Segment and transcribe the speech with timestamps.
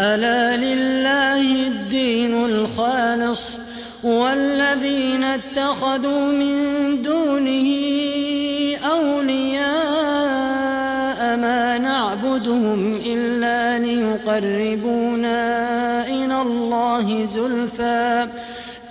[0.00, 3.60] ألا لله الدين الخالص
[4.04, 6.56] والذين اتخذوا من
[7.02, 7.68] دونه
[8.84, 9.64] أولياء
[11.36, 15.36] ما نعبدهم إلا ليقربونا
[16.06, 18.28] إلى الله زلفى.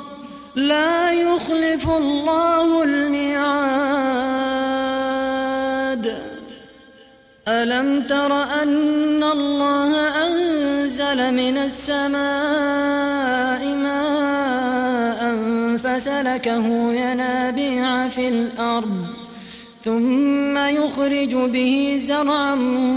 [0.67, 4.31] لا يخلف الله الميعاد.
[7.47, 15.37] ألم تر أن الله أنزل من السماء ماء
[15.77, 19.05] فسلكه ينابيع في الأرض
[19.85, 22.55] ثم يخرج به زرعا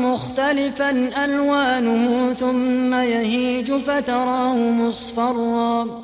[0.09, 0.91] مختلفا
[1.25, 6.04] ألوانه ثم يهيج فتراه مصفرا.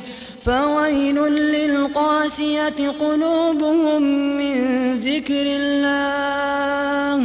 [0.45, 1.15] فويل
[1.55, 4.01] للقاسية قلوبهم
[4.37, 4.55] من
[4.99, 7.17] ذكر الله.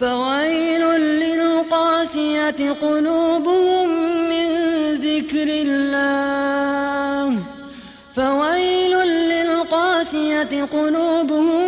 [0.00, 0.82] فويل
[1.22, 3.88] للقاسية قلوبهم
[4.30, 4.46] من
[4.94, 7.36] ذكر الله.
[8.16, 8.94] فويل
[9.32, 11.67] للقاسية قلوبهم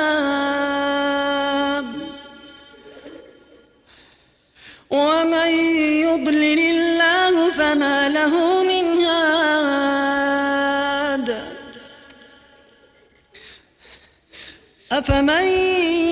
[14.91, 15.43] أفمن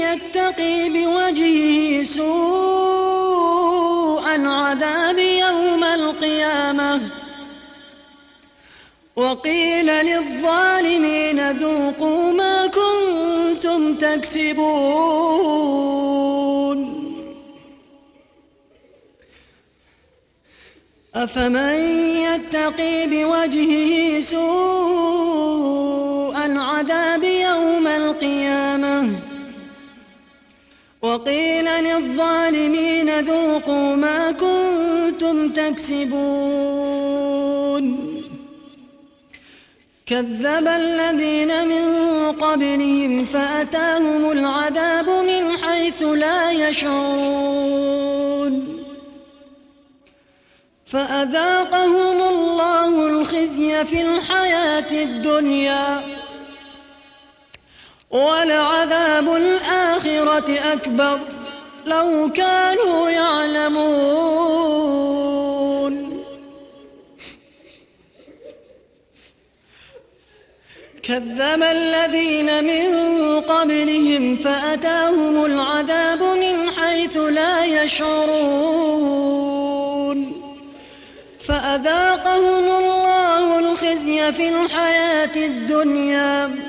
[0.05, 2.35] يتقي بوجهه سوء
[4.35, 7.01] العذاب يوم القيامة؟
[9.15, 15.49] وقيل للظالمين ذوقوا ما كنتم تكسبون.
[21.15, 21.75] أفمن
[22.25, 26.18] يتقي بوجهه سوء
[26.59, 29.09] العذاب يوم القيامة.
[31.01, 36.19] وقيل للظالمين ذوقوا ما كنتم تكسبون.
[40.05, 41.85] كذب الذين من
[42.31, 47.99] قبلهم فأتاهم العذاب من حيث لا يشعرون.
[50.87, 56.18] فأذاقهم الله الخزي في الحياة الدنيا.
[58.11, 61.19] ولعذاب الآخرة أكبر
[61.85, 64.29] لو كانوا يعلمون.
[71.03, 72.85] كذب الذين من
[73.41, 79.29] قبلهم فأتاهم العذاب من حيث لا يشعرون.
[81.47, 86.68] فأذاقهم الله الخزي في الحياة الدنيا.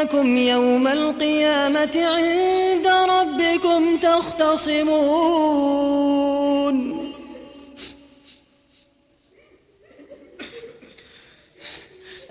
[0.00, 4.96] إنكم يوم القيامة عند ربكم تختصمون.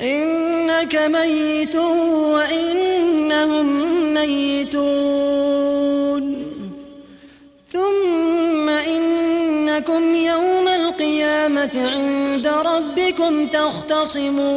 [0.02, 1.76] إنك ميت
[2.36, 3.68] وإنهم
[4.14, 5.46] ميتون.
[7.74, 14.50] ثم إنكم يوم القيامة عند ربكم تختصمون.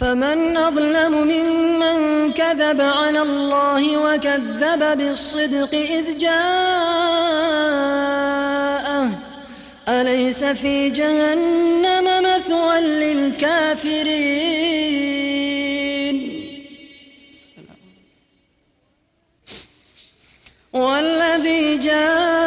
[0.00, 6.36] فمن أظلم ممن كذب على الله وكذب بالصدق إذ جاءه.
[9.88, 14.56] أليس في جهنم مثوى للكافرين؟
[20.72, 22.46] والذي جاء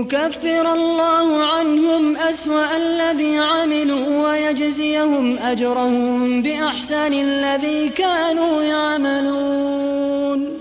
[0.00, 10.58] ليكفر الله عنهم أسوأ الذي عملوا ويجزيهم أجرهم بأحسن الذي كانوا يعملون.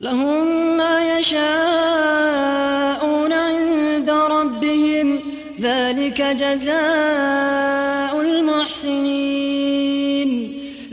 [0.00, 2.52] لهم ما يشاءون
[3.32, 5.20] عند ربهم
[5.60, 9.47] ذلك جزاء المحسنين.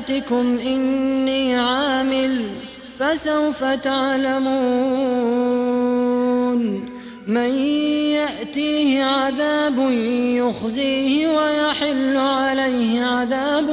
[0.00, 2.44] مكانتكم إني عامل
[2.98, 4.60] فسوف تعلمون
[7.26, 7.54] من
[8.14, 9.90] يأتيه عذاب
[10.36, 13.70] يخزيه ويحل عليه عذاب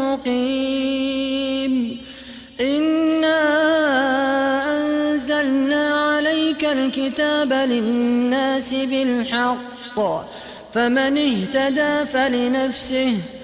[0.00, 1.98] مقيم
[2.60, 3.40] إنا
[4.76, 10.24] أنزلنا عليك الكتاب للناس بالحق
[10.74, 13.43] فمن اهتدى فلنفسه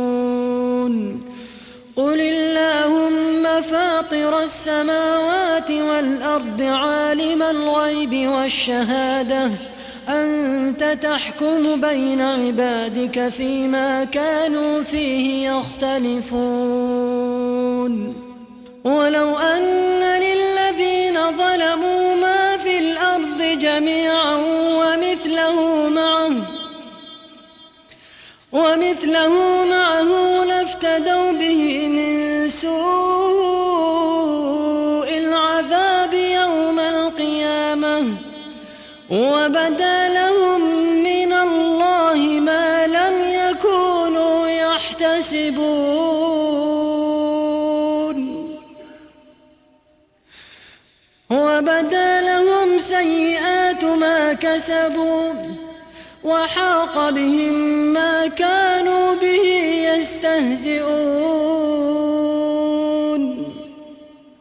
[2.01, 9.49] قل اللهم فاطر السماوات والأرض عالم الغيب والشهادة
[10.09, 16.31] أنت تحكم بين عبادك فيما كانوا فيه يختلفون
[18.83, 19.63] ولو أن
[20.01, 24.35] للذين ظلموا ما في الأرض جميعا
[24.79, 26.31] ومثله معه
[28.51, 30.41] ومثله معه
[30.91, 32.71] لافتدوا به من سوء
[35.17, 38.07] العذاب يوم القيامة
[39.09, 40.61] وبدا لهم
[41.03, 45.71] من الله ما لم يكونوا يحتسبون.
[51.31, 55.50] وبدا لهم سيئات ما كسبوا.
[56.33, 57.53] وحاق بهم
[57.93, 59.45] ما كانوا به
[59.91, 61.61] يستهزئون.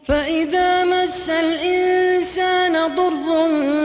[0.08, 3.26] فإذا مس الإنسان ضر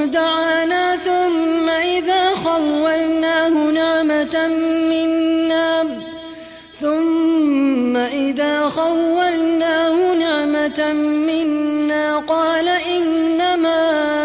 [0.05, 4.47] دعانا ثم إذا خولناه نعمة
[4.91, 5.85] منا
[6.81, 10.93] ثم إذا خولناه نعمة
[11.29, 14.24] منا قال إنما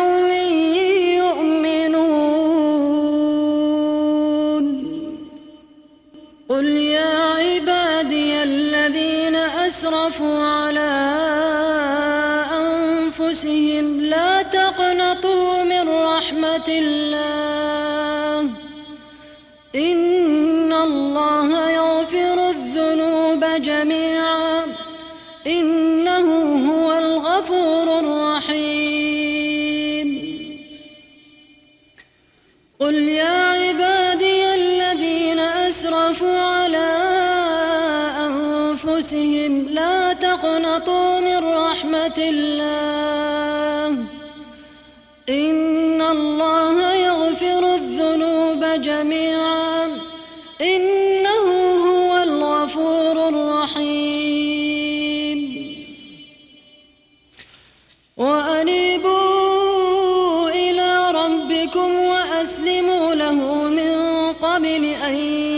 [61.71, 63.33] ربكم وأسلموا له
[63.69, 65.13] من قبل أن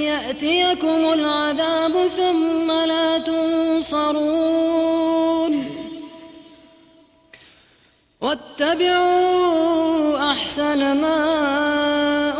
[0.06, 4.54] يأتيكم العذاب ثم لا تنصرون.
[8.21, 9.12] واتبعوا
[10.32, 11.19] أحسن ما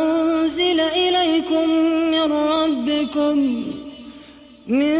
[0.00, 1.68] أنزل إليكم
[2.10, 3.64] من ربكم
[4.66, 4.98] من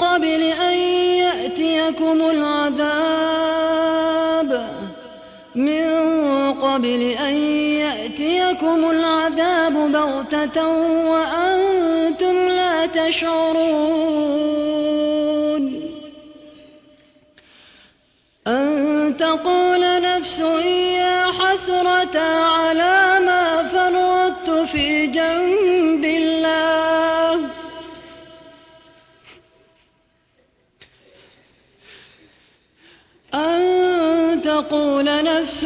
[0.00, 0.78] قبل أن
[1.24, 3.56] يأتيكم العذاب.
[5.54, 5.86] من
[6.52, 7.65] قبل أن
[8.46, 10.68] يأتيكم العذاب بغتة
[11.10, 13.66] وأنتم لا تشعرون
[18.46, 27.40] أن تقول نفس يا حسرة على ما فرطت في جنب الله.
[33.34, 33.65] أن
[34.60, 35.62] تقول نفس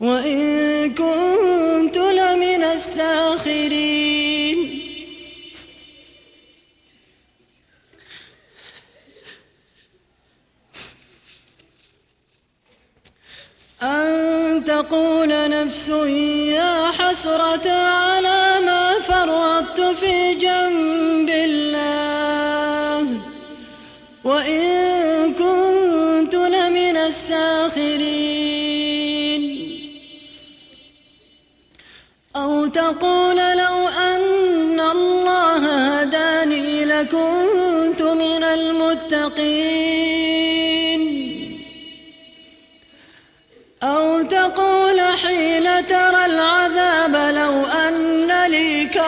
[0.00, 1.35] وإن كنت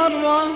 [0.09, 0.49] كرة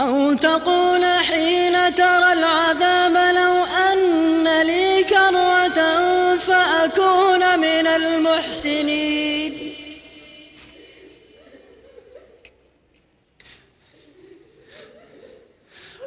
[0.00, 2.91] أو تقول حين ترى العذاب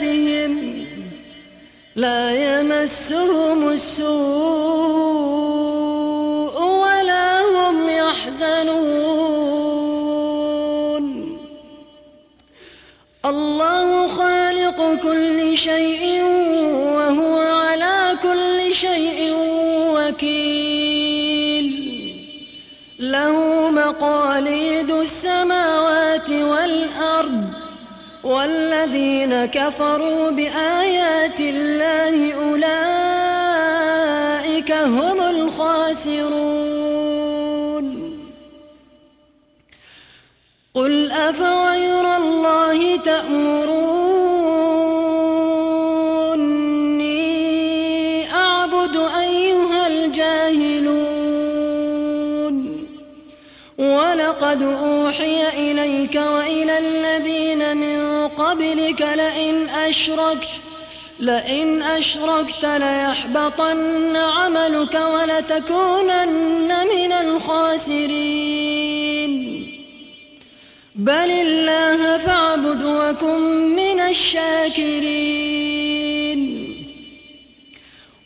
[0.00, 0.84] بمفازتهم
[1.96, 4.14] لا يمسهم السوء
[6.62, 9.14] ولا هم يحزنون.
[13.24, 16.22] الله خالق كل شيء
[28.74, 32.72] والذين كفروا بآيات الله أولئك
[34.72, 36.34] هم الخاسرون.
[40.74, 43.84] قل أفغير الله تأمروني
[48.32, 51.14] أعبد أيها الجاهلون.
[53.78, 57.93] ولقد أوحي إليك وإلى الذين من
[58.38, 60.48] قبلك لئن أشركت
[61.20, 68.54] لئن أشركت ليحبطن عملك ولتكونن من الخاسرين.
[70.94, 73.40] بل الله فاعبد وكن
[73.76, 75.44] من الشاكرين.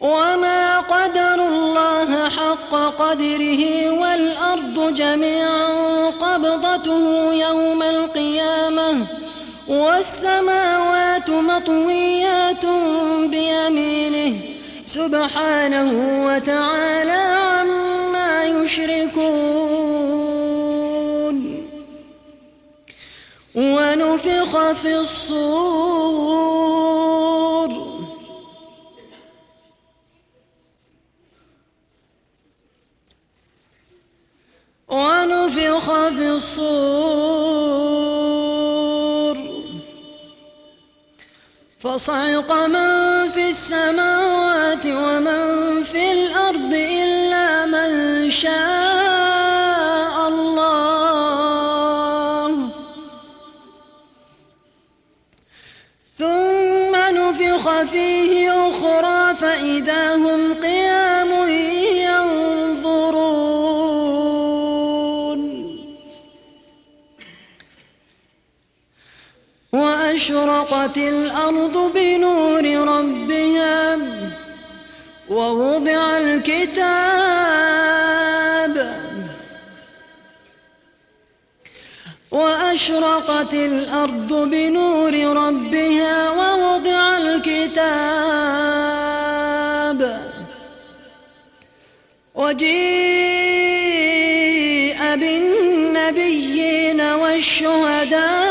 [0.00, 5.67] وما قدر الله حق قدره والأرض جميعا
[9.68, 12.66] والسماوات مطويات
[13.30, 14.40] بيمينه
[14.86, 15.92] سبحانه
[16.26, 19.98] وتعالى عما يشركون.
[23.54, 26.08] ونفخ في الصور.
[34.88, 38.07] ونفخ في الصور.
[41.88, 50.58] فصعق من في السماوات ومن في الأرض إلا من شاء الله.
[56.18, 60.77] ثم نفخ فيه أخرى فإذا هم قيام
[70.68, 73.98] وأشرقت الأرض بنور ربها
[75.30, 76.78] ووضع الكتاب
[82.30, 88.18] وأشرقت الأرض بنور ربها ووضع الكتاب
[92.34, 93.78] وجيء
[95.16, 98.47] بالنبيين والشهداء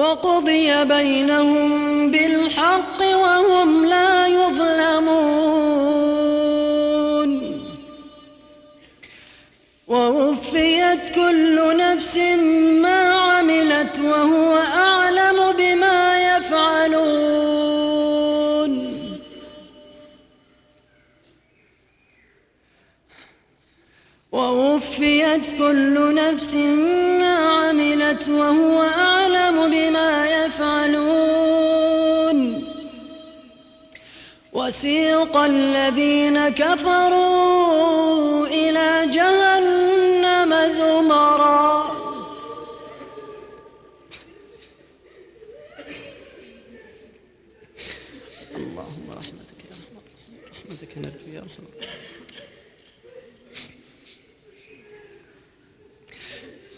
[0.00, 1.70] وقضي بينهم
[2.10, 5.70] بالحق وهم لا يظلمون.
[9.88, 12.16] ووفيت كل نفس
[12.84, 17.50] ما عملت وهو أعلم بما يفعلون.
[24.32, 26.54] ووفيت كل نفس
[27.20, 27.29] ما
[27.70, 32.38] عملت وهو أعلم بما يفعلون.
[34.52, 41.90] وسيق الذين كفروا إلى جهنم زمرا
[48.56, 50.02] اللهم رحمتك يا رحمة
[50.52, 51.68] رحمتك نرجو يا رحمة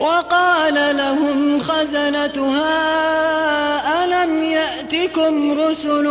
[0.00, 2.70] وقال لهم خزنتها
[4.04, 6.04] ألم يأتكم رسل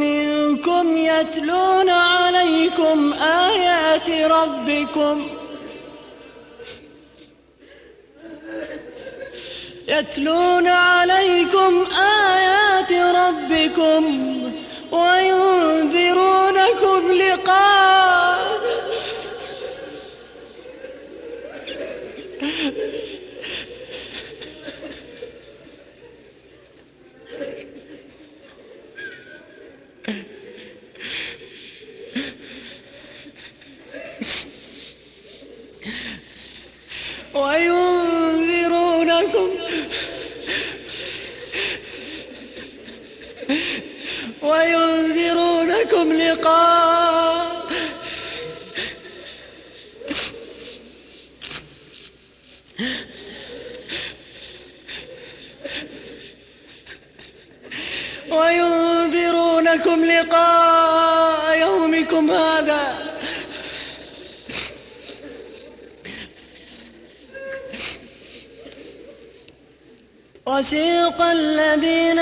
[0.00, 5.26] منكم يتلون عليكم آيات ربكم؟
[9.88, 14.02] يتلون عليكم آيات ربكم
[14.92, 16.32] وينذرونكم
[17.12, 18.42] لقاء
[38.12, 39.48] وينذرونكم
[44.42, 47.52] وينذرونكم لقاء
[58.30, 63.12] وينذرونكم لقاء يومكم هذا
[70.46, 72.21] وسيق الذين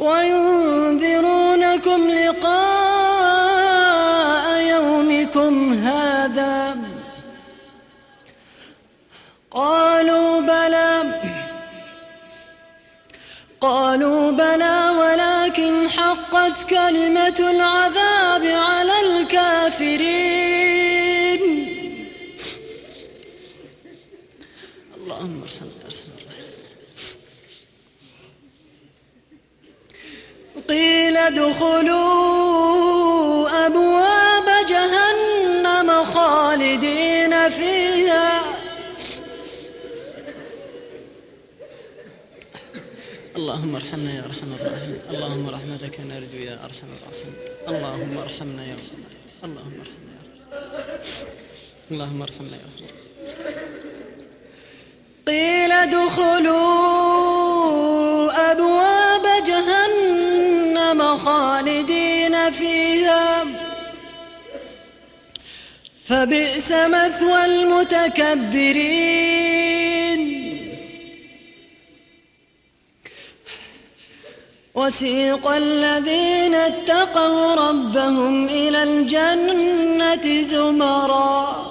[0.00, 2.64] وينذرونكم لقاء
[4.60, 6.76] يومكم هذا.
[9.50, 11.02] قالوا بلى
[13.60, 18.73] قالوا بلى ولكن حقت كلمة العذاب على
[31.34, 32.86] ادخلوا
[33.66, 38.30] أبواب جهنم خالدين فيها.
[43.36, 45.00] اللهم ارحمنا يا أرحم الراحمين.
[45.10, 47.36] اللهم رحمتك نرجو يا أرحم الراحمين.
[47.68, 49.00] اللهم ارحمنا يا أرحم
[49.44, 50.44] اللهم ارحمنا يا أرحم
[51.90, 52.88] اللهم ارحمنا يا أرحم
[55.28, 56.73] قيل ادخلوا
[66.24, 68.44] فبئس مثوى المتكبرين.
[74.74, 81.63] وسيق الذين اتقوا ربهم إلى الجنة زمرًا.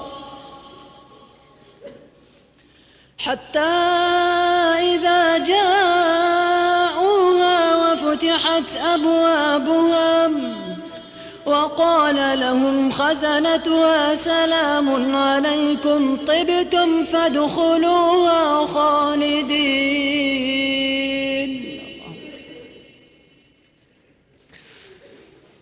[12.35, 14.15] لهم خزنتها.
[14.15, 16.17] سلام عليكم.
[16.27, 19.93] طبتم فادخلوها خالدين.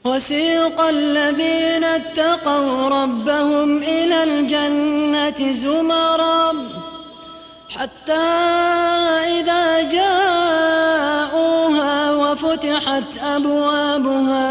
[0.05, 6.53] وسيق الذين اتقوا ربهم إلى الجنة زمرًا.
[7.69, 8.27] حتى
[9.39, 11.31] إذا جاءوها
[12.11, 14.50] وفتحت أبوابها